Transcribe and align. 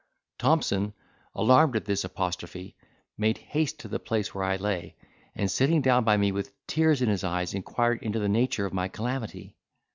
Thompson, 0.39 0.95
alarmed 1.35 1.75
at 1.75 1.85
this 1.85 2.03
apostrophe, 2.03 2.75
made 3.19 3.37
haste 3.37 3.79
to 3.81 3.87
the 3.87 3.99
place 3.99 4.33
where 4.33 4.43
I 4.45 4.55
lay, 4.55 4.95
and 5.35 5.51
sitting 5.51 5.83
down 5.83 6.05
by 6.05 6.17
me, 6.17 6.31
with 6.31 6.55
tears 6.65 7.03
in 7.03 7.09
his 7.09 7.23
eyes 7.23 7.53
inquired 7.53 8.01
into 8.01 8.17
the 8.17 8.27
nature 8.27 8.65
of 8.65 8.73
my 8.73 8.87
calamity. 8.87 9.55